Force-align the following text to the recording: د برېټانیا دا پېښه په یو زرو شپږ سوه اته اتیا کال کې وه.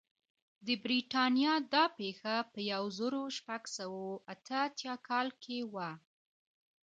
د 0.65 0.67
برېټانیا 0.83 1.53
دا 1.73 1.83
پېښه 1.99 2.35
په 2.51 2.59
یو 2.71 2.83
زرو 2.99 3.21
شپږ 3.37 3.61
سوه 3.77 4.01
اته 4.33 4.55
اتیا 4.67 4.93
کال 5.07 5.27
کې 5.43 5.57
وه. 5.73 5.89